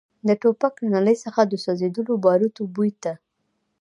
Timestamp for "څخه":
1.23-1.41